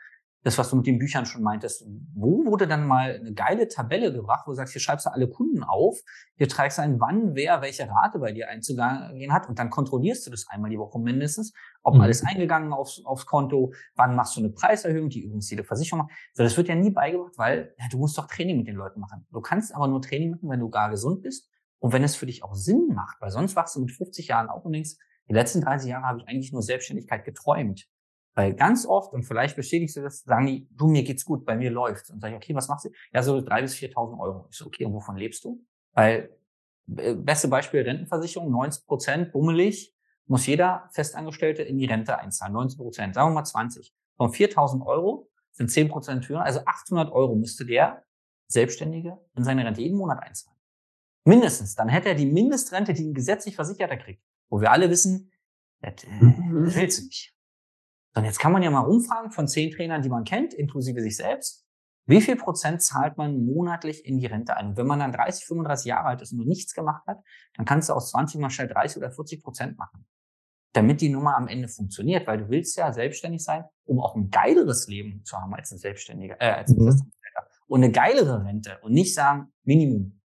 [0.43, 4.13] das, was du mit den Büchern schon meintest, wo wurde dann mal eine geile Tabelle
[4.13, 5.99] gebracht, wo du sagst, hier schreibst du alle Kunden auf,
[6.35, 10.25] hier trägst du ein, wann wer welche Rate bei dir einzugehen hat und dann kontrollierst
[10.25, 12.01] du das einmal die Woche mindestens, ob mhm.
[12.01, 16.17] alles eingegangen aufs, aufs Konto, wann machst du eine Preiserhöhung, die übrigens jede Versicherung macht.
[16.33, 18.99] So, das wird ja nie beigebracht, weil ja, du musst doch Training mit den Leuten
[19.01, 19.25] machen.
[19.31, 21.49] Du kannst aber nur Training machen, wenn du gar gesund bist
[21.79, 24.47] und wenn es für dich auch Sinn macht, weil sonst wachst du mit 50 Jahren
[24.47, 24.95] auf und denkst,
[25.29, 27.87] die letzten 30 Jahre habe ich eigentlich nur Selbstständigkeit geträumt.
[28.35, 31.55] Weil ganz oft, und vielleicht bestätigst du das, sagen die, du, mir geht's gut, bei
[31.55, 32.09] mir läuft's.
[32.09, 32.89] Und sage ich, okay, was machst du?
[33.11, 34.47] Ja, so drei bis 4.000 Euro.
[34.49, 35.61] Ich so, okay, und wovon lebst du?
[35.93, 36.29] Weil,
[36.97, 39.93] äh, beste Beispiel Rentenversicherung, 90 Prozent, bummelig,
[40.27, 42.53] muss jeder Festangestellte in die Rente einzahlen.
[42.53, 43.93] 90 Prozent, sagen wir mal 20.
[44.15, 48.03] Von 4.000 Euro sind 10 Prozent höher, also 800 Euro müsste der
[48.47, 50.57] Selbstständige in seine Rente jeden Monat einzahlen.
[51.25, 51.75] Mindestens.
[51.75, 54.23] Dann hätte er die Mindestrente, die ein gesetzlich Versicherter kriegt.
[54.49, 55.31] Wo wir alle wissen,
[55.81, 56.07] das, äh,
[56.65, 57.35] das willst du nicht.
[58.15, 61.17] Und jetzt kann man ja mal rumfragen von zehn Trainern, die man kennt, inklusive sich
[61.17, 61.65] selbst.
[62.05, 64.69] Wie viel Prozent zahlt man monatlich in die Rente ein?
[64.69, 67.19] Und wenn man dann 30, 35 Jahre alt ist und noch nichts gemacht hat,
[67.55, 70.07] dann kannst du aus 20 mal schnell 30 oder 40 Prozent machen.
[70.73, 74.31] Damit die Nummer am Ende funktioniert, weil du willst ja selbstständig sein, um auch ein
[74.31, 77.11] geileres Leben zu haben als ein Selbstständiger, äh, als ein mhm.
[77.67, 80.19] Und eine geilere Rente und nicht sagen Minimum.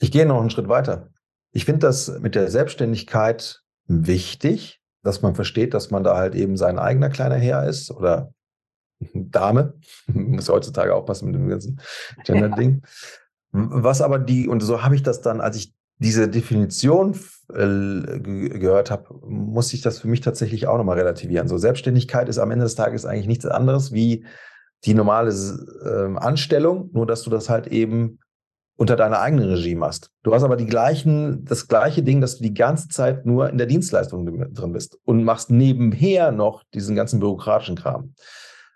[0.00, 1.10] Ich gehe noch einen Schritt weiter.
[1.52, 6.56] Ich finde das mit der Selbstständigkeit wichtig, dass man versteht, dass man da halt eben
[6.56, 8.32] sein eigener kleiner Herr ist oder
[9.14, 9.74] Dame.
[10.06, 11.80] Muss heutzutage aufpassen mit dem ganzen
[12.24, 12.82] Gender-Ding.
[13.52, 17.14] Was aber die, und so habe ich das dann, als ich diese Definition
[17.52, 21.48] äh, gehört habe, muss ich das für mich tatsächlich auch nochmal relativieren.
[21.48, 24.24] So Selbstständigkeit ist am Ende des Tages eigentlich nichts anderes wie
[24.84, 28.18] die normale äh, Anstellung, nur dass du das halt eben
[28.80, 30.10] unter deiner eigenen Regie machst.
[30.22, 33.58] Du hast aber die gleichen, das gleiche Ding, dass du die ganze Zeit nur in
[33.58, 38.14] der Dienstleistung drin bist und machst nebenher noch diesen ganzen bürokratischen Kram.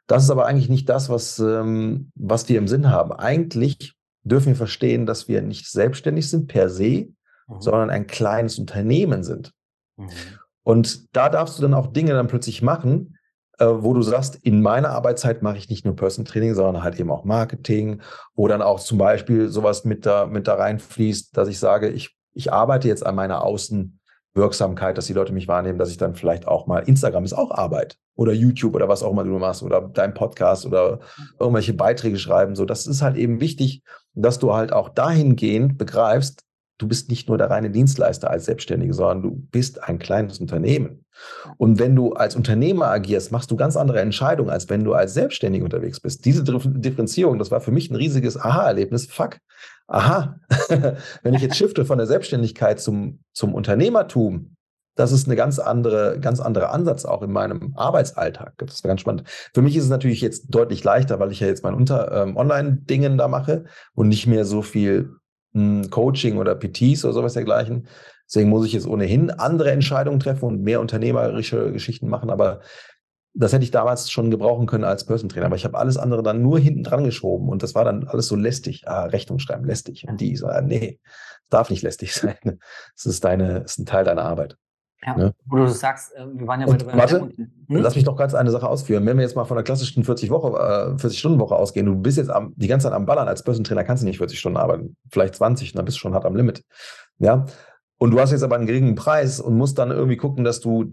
[0.06, 3.12] Das ist aber eigentlich nicht das, was, ähm, was wir im Sinn haben.
[3.12, 7.08] Eigentlich dürfen wir verstehen, dass wir nicht selbstständig sind per se,
[7.48, 7.60] mhm.
[7.60, 9.52] sondern ein kleines Unternehmen sind.
[9.96, 10.10] Mhm.
[10.64, 13.16] Und da darfst du dann auch Dinge dann plötzlich machen,
[13.58, 16.98] äh, wo du sagst, in meiner Arbeitszeit mache ich nicht nur Person Training, sondern halt
[16.98, 18.00] eben auch Marketing,
[18.34, 22.16] wo dann auch zum Beispiel sowas mit da, mit da reinfließt, dass ich sage, ich,
[22.32, 23.98] ich arbeite jetzt an meiner Außen,
[24.34, 27.52] Wirksamkeit, dass die Leute mich wahrnehmen, dass ich dann vielleicht auch mal, Instagram ist auch
[27.52, 31.00] Arbeit oder YouTube oder was auch immer du machst oder dein Podcast oder
[31.38, 32.56] irgendwelche Beiträge schreiben.
[32.56, 33.82] So, das ist halt eben wichtig,
[34.14, 36.44] dass du halt auch dahingehend begreifst,
[36.78, 41.03] du bist nicht nur der reine Dienstleister als Selbstständige, sondern du bist ein kleines Unternehmen.
[41.56, 45.14] Und wenn du als Unternehmer agierst, machst du ganz andere Entscheidungen, als wenn du als
[45.14, 46.24] Selbstständiger unterwegs bist.
[46.24, 49.06] Diese Differenzierung, das war für mich ein riesiges Aha-Erlebnis.
[49.06, 49.38] Fuck.
[49.86, 50.40] Aha.
[51.22, 54.56] wenn ich jetzt shifte von der Selbstständigkeit zum, zum Unternehmertum,
[54.96, 58.54] das ist eine ganz andere, ganz andere Ansatz auch in meinem Arbeitsalltag.
[58.58, 59.24] Das ist ganz spannend.
[59.52, 62.36] Für mich ist es natürlich jetzt deutlich leichter, weil ich ja jetzt mein Unter ähm,
[62.36, 65.10] Online-Dingen da mache und nicht mehr so viel
[65.90, 67.86] Coaching oder PTs oder sowas dergleichen.
[68.26, 72.30] Deswegen muss ich jetzt ohnehin andere Entscheidungen treffen und mehr unternehmerische Geschichten machen.
[72.30, 72.60] Aber
[73.34, 75.46] das hätte ich damals schon gebrauchen können als Person Trainer.
[75.46, 78.28] Aber ich habe alles andere dann nur hinten dran geschoben und das war dann alles
[78.28, 78.86] so lästig.
[78.86, 80.06] Ah, Rechnung schreiben, lästig.
[80.08, 81.00] Und die so, ah, nee,
[81.50, 82.60] darf nicht lästig sein.
[82.96, 84.56] Es ist deine, es ist ein Teil deiner Arbeit.
[85.06, 85.34] Ja, ne?
[85.46, 87.50] wo du sagst, äh, wir waren ja bei Warte, hm?
[87.68, 89.04] lass mich noch ganz eine Sache ausführen.
[89.04, 92.54] Wenn wir jetzt mal von der klassischen 40-Woche, äh, 40-Stunden-Woche ausgehen, du bist jetzt am,
[92.56, 95.72] die ganze Zeit am Ballern als Börsentrainer, kannst du nicht 40 Stunden arbeiten, vielleicht 20,
[95.72, 96.64] dann bist du schon hart am Limit.
[97.18, 97.44] Ja.
[97.98, 100.92] Und du hast jetzt aber einen geringen Preis und musst dann irgendwie gucken, dass du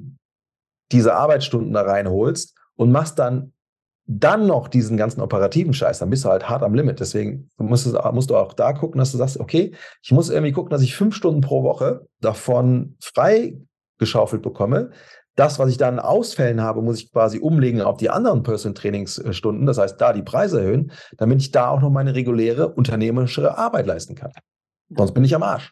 [0.91, 3.53] diese Arbeitsstunden da reinholst und machst dann
[4.07, 6.99] dann noch diesen ganzen operativen Scheiß, dann bist du halt hart am Limit.
[6.99, 10.51] Deswegen musst du, musst du auch da gucken, dass du sagst, okay, ich muss irgendwie
[10.51, 13.57] gucken, dass ich fünf Stunden pro Woche davon frei
[13.99, 14.89] geschaufelt bekomme.
[15.35, 19.65] Das, was ich dann Ausfällen habe, muss ich quasi umlegen auf die anderen Person Trainingsstunden.
[19.65, 23.85] Das heißt, da die Preise erhöhen, damit ich da auch noch meine reguläre unternehmerische Arbeit
[23.85, 24.31] leisten kann.
[24.89, 25.71] Sonst bin ich am Arsch.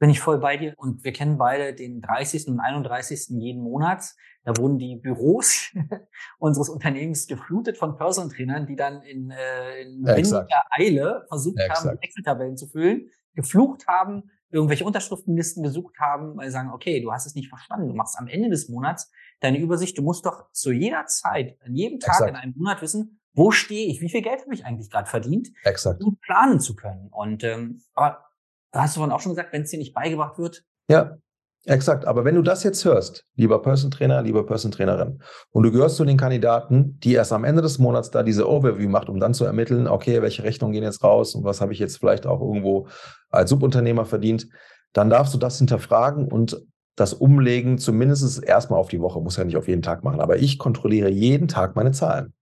[0.00, 0.72] Bin ich voll bei dir.
[0.78, 2.48] Und wir kennen beide den 30.
[2.48, 3.38] und 31.
[3.38, 4.16] jeden Monats.
[4.44, 5.72] Da wurden die Büros
[6.38, 11.84] unseres Unternehmens geflutet von Person Trainern, die dann in, äh, in windiger Eile versucht Exakt.
[11.84, 17.12] haben, Excel-Tabellen zu füllen, geflucht haben, irgendwelche Unterschriftenlisten gesucht haben, weil sie sagen, okay, du
[17.12, 17.88] hast es nicht verstanden.
[17.88, 19.98] Du machst am Ende des Monats deine Übersicht.
[19.98, 22.30] Du musst doch zu jeder Zeit, an jedem Tag Exakt.
[22.30, 25.50] in einem Monat wissen, wo stehe ich, wie viel Geld habe ich eigentlich gerade verdient,
[25.64, 26.02] Exakt.
[26.02, 27.08] um planen zu können.
[27.10, 28.29] Und ähm, aber
[28.72, 30.64] hast du vorhin auch schon gesagt, wenn es dir nicht beigebracht wird.
[30.88, 31.18] Ja,
[31.66, 35.70] Exakt, aber wenn du das jetzt hörst, lieber Person Trainer, lieber Person Trainerin, und du
[35.70, 39.20] gehörst zu den Kandidaten, die erst am Ende des Monats da diese Overview macht, um
[39.20, 42.26] dann zu ermitteln, okay, welche Rechnungen gehen jetzt raus und was habe ich jetzt vielleicht
[42.26, 42.88] auch irgendwo
[43.28, 44.48] als Subunternehmer verdient,
[44.94, 46.64] dann darfst du das hinterfragen und
[46.96, 50.38] das umlegen, zumindest erstmal auf die Woche, muss ja nicht auf jeden Tag machen, aber
[50.38, 52.32] ich kontrolliere jeden Tag meine Zahlen.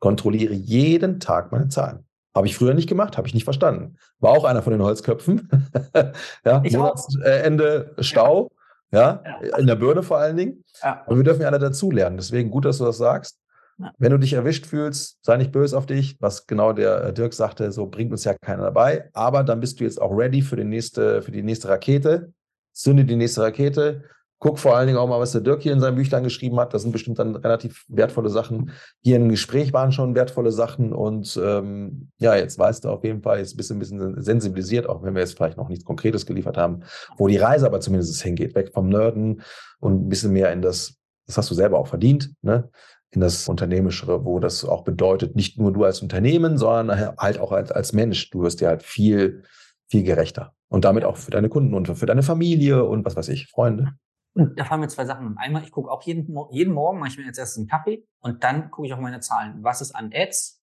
[0.00, 2.07] Kontrolliere jeden Tag meine Zahlen.
[2.38, 3.96] Habe ich früher nicht gemacht, habe ich nicht verstanden.
[4.20, 5.48] War auch einer von den Holzköpfen.
[6.44, 8.52] ja, Monatsende Stau.
[8.92, 9.24] Ja.
[9.42, 9.58] ja.
[9.58, 10.64] in der Birne vor allen Dingen.
[10.80, 11.02] Ja.
[11.06, 12.16] Und wir dürfen ja alle dazulernen.
[12.16, 13.40] Deswegen gut, dass du das sagst.
[13.78, 13.90] Ja.
[13.98, 17.34] Wenn du dich erwischt fühlst, sei nicht böse auf dich, was genau der äh, Dirk
[17.34, 19.10] sagte, so bringt uns ja keiner dabei.
[19.14, 22.32] Aber dann bist du jetzt auch ready für die nächste, für die nächste Rakete.
[22.72, 24.04] Zünde die nächste Rakete
[24.40, 26.72] Guck vor allen Dingen auch mal, was der Dirk hier in seinem Büchlein geschrieben hat.
[26.72, 28.70] Das sind bestimmt dann relativ wertvolle Sachen.
[29.02, 30.92] Hier im Gespräch waren schon wertvolle Sachen.
[30.92, 34.88] Und ähm, ja, jetzt weißt du auf jeden Fall, jetzt bist du ein bisschen sensibilisiert,
[34.88, 36.84] auch wenn wir jetzt vielleicht noch nichts Konkretes geliefert haben,
[37.16, 38.54] wo die Reise aber zumindest hingeht.
[38.54, 39.42] Weg vom Nerden
[39.80, 40.94] und ein bisschen mehr in das,
[41.26, 42.70] das hast du selber auch verdient, ne?
[43.10, 47.52] in das Unternehmischere, wo das auch bedeutet, nicht nur du als Unternehmen, sondern halt auch
[47.52, 48.30] als, als Mensch.
[48.30, 49.42] Du wirst dir halt viel,
[49.88, 50.52] viel gerechter.
[50.68, 53.94] Und damit auch für deine Kunden und für deine Familie und was weiß ich, Freunde.
[54.38, 55.36] Und da fallen mir zwei Sachen.
[55.36, 58.44] Einmal, ich gucke auch jeden, jeden Morgen, mache ich mir jetzt erst einen Kaffee und
[58.44, 59.64] dann gucke ich auf meine Zahlen.
[59.64, 60.62] Was ist an Ads?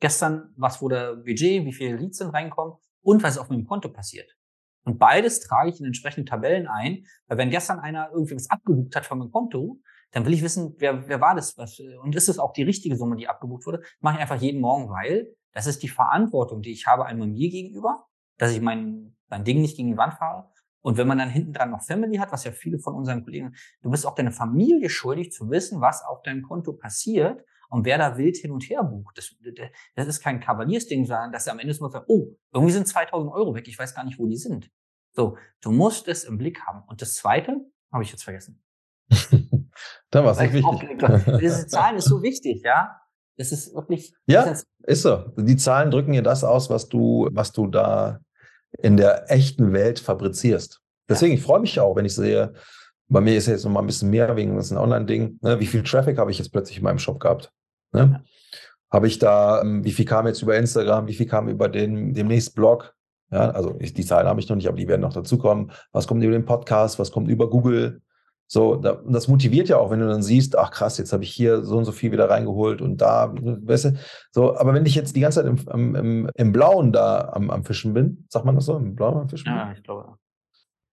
[0.00, 1.64] Gestern, was wurde Budget?
[1.64, 2.74] Wie viele Leads sind reinkommen?
[3.02, 4.36] Und was ist auf meinem Konto passiert?
[4.84, 8.96] Und beides trage ich in entsprechende Tabellen ein, weil wenn gestern einer irgendwie was abgebucht
[8.96, 9.78] hat von meinem Konto,
[10.10, 11.56] dann will ich wissen, wer, wer war das?
[11.56, 13.82] Was, und ist es auch die richtige Summe, die abgebucht wurde?
[14.00, 17.48] mache ich einfach jeden Morgen, weil das ist die Verantwortung, die ich habe einmal mir
[17.48, 20.50] gegenüber, dass ich mein, mein Ding nicht gegen die Wand fahre
[20.84, 23.54] und wenn man dann hinten dran noch Family hat, was ja viele von unseren Kollegen,
[23.80, 27.96] du bist auch deine Familie schuldig zu wissen, was auf deinem Konto passiert und wer
[27.96, 29.16] da wild hin und her bucht.
[29.16, 29.34] Das,
[29.94, 33.32] das ist kein Kavaliersding, sondern dass er am Ende nur sagt, oh, irgendwie sind 2000
[33.32, 34.70] Euro weg, ich weiß gar nicht, wo die sind.
[35.14, 36.82] So, du musst es im Blick haben.
[36.86, 38.62] Und das Zweite habe ich jetzt vergessen.
[40.10, 40.98] da war es nicht wichtig.
[41.40, 43.00] Diese Zahlen ist so wichtig, ja.
[43.38, 44.14] Das ist wirklich.
[44.26, 45.32] Ja, ist, ist so.
[45.38, 48.20] Die Zahlen drücken dir das aus, was du, was du da
[48.78, 50.80] in der echten Welt fabrizierst.
[51.08, 52.52] Deswegen, ich freue mich auch, wenn ich sehe,
[53.08, 55.38] bei mir ist jetzt noch mal ein bisschen mehr wegen das Online-Ding.
[55.42, 55.60] Ne?
[55.60, 57.52] Wie viel Traffic habe ich jetzt plötzlich in meinem Shop gehabt?
[57.92, 58.24] Ne?
[58.90, 62.14] Habe ich da, ähm, wie viel kam jetzt über Instagram, wie viel kam über den
[62.14, 62.94] demnächst Blog?
[63.30, 65.72] Ja, also ich, die Zahlen habe ich noch nicht, aber die werden noch dazukommen.
[65.92, 66.98] Was kommt über den Podcast?
[66.98, 68.00] Was kommt über Google?
[68.46, 71.30] So, da, das motiviert ja auch, wenn du dann siehst, ach krass, jetzt habe ich
[71.30, 73.92] hier so und so viel wieder reingeholt und da, weißt du,
[74.32, 77.64] so, aber wenn ich jetzt die ganze Zeit im, im, im Blauen da am, am
[77.64, 79.48] Fischen bin, sagt man das so, im Blauen am Fischen?
[79.48, 80.18] Ja, ich glaube.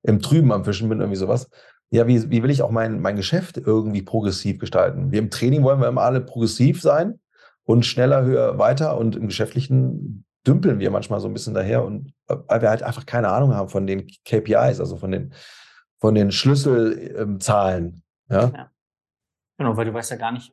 [0.04, 1.50] im Trüben am Fischen bin, irgendwie sowas.
[1.92, 5.12] Ja, wie, wie will ich auch mein, mein Geschäft irgendwie progressiv gestalten?
[5.12, 7.20] Wir im Training wollen wir immer alle progressiv sein
[7.66, 12.14] und schneller, höher, weiter und im Geschäftlichen dümpeln wir manchmal so ein bisschen daher und
[12.28, 15.34] weil wir halt einfach keine Ahnung haben von den KPIs, also von den,
[16.02, 18.04] von den Schlüsselzahlen.
[18.30, 18.50] Ja?
[18.50, 18.72] ja.
[19.58, 20.52] Genau, weil du weißt ja gar nicht,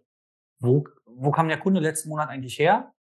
[0.61, 2.93] wo, wo kam der Kunde letzten Monat eigentlich her?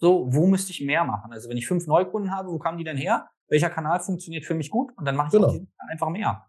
[0.00, 1.32] So, wo müsste ich mehr machen?
[1.32, 3.28] Also wenn ich fünf Neukunden habe, wo kamen die denn her?
[3.48, 4.96] Welcher Kanal funktioniert für mich gut?
[4.96, 5.58] Und dann mache ich genau.
[5.88, 6.46] einfach mehr.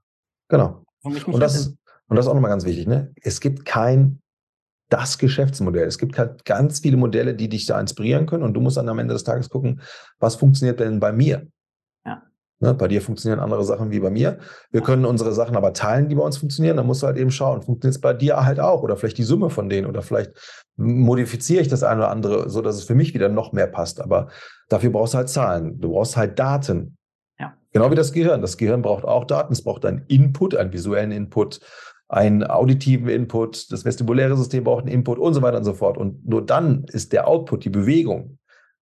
[0.49, 0.83] Genau.
[1.01, 2.85] Und das, ist, und das ist auch nochmal ganz wichtig.
[2.85, 3.11] Ne?
[3.21, 4.21] Es gibt kein
[4.89, 5.87] das Geschäftsmodell.
[5.87, 8.89] Es gibt halt ganz viele Modelle, die dich da inspirieren können und du musst dann
[8.89, 9.81] am Ende des Tages gucken,
[10.19, 11.47] was funktioniert denn bei mir?
[12.61, 14.39] Ne, bei dir funktionieren andere Sachen wie bei mir.
[14.71, 16.75] Wir können unsere Sachen aber teilen, die bei uns funktionieren.
[16.75, 19.23] Dann musst du halt eben schauen, funktioniert es bei dir halt auch oder vielleicht die
[19.23, 20.33] Summe von denen oder vielleicht
[20.75, 24.01] modifiziere ich das eine oder andere, so dass es für mich wieder noch mehr passt.
[24.01, 24.27] Aber
[24.67, 25.79] dafür brauchst du halt Zahlen.
[25.79, 26.97] Du brauchst halt Daten.
[27.39, 27.53] Ja.
[27.71, 28.41] Genau wie das Gehirn.
[28.41, 29.53] Das Gehirn braucht auch Daten.
[29.53, 31.61] Es braucht einen Input, einen visuellen Input,
[32.09, 35.97] einen auditiven Input, das vestibuläre System braucht einen Input und so weiter und so fort.
[35.97, 38.39] Und nur dann ist der Output, die Bewegung,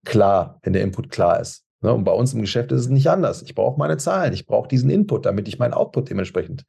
[0.05, 1.64] klar, wenn der Input klar ist.
[1.85, 1.93] Ne?
[1.93, 3.43] Und bei uns im Geschäft ist es nicht anders.
[3.43, 6.65] Ich brauche meine Zahlen, ich brauche diesen Input, damit ich meinen Output dementsprechend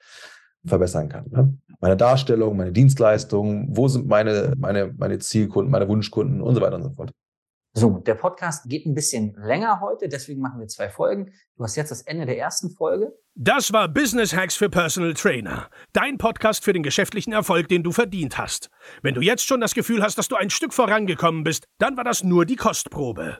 [0.65, 1.25] verbessern kann.
[1.31, 1.57] Ne?
[1.79, 6.75] Meine Darstellung, meine Dienstleistungen, wo sind meine, meine, meine Zielkunden, meine Wunschkunden und so weiter
[6.75, 7.11] und so fort.
[7.77, 11.31] So, der Podcast geht ein bisschen länger heute, deswegen machen wir zwei Folgen.
[11.57, 13.13] Du hast jetzt das Ende der ersten Folge.
[13.35, 15.69] Das war Business Hacks für Personal Trainer.
[15.91, 18.69] Dein Podcast für den geschäftlichen Erfolg, den du verdient hast.
[19.01, 22.05] Wenn du jetzt schon das Gefühl hast, dass du ein Stück vorangekommen bist, dann war
[22.05, 23.39] das nur die Kostprobe.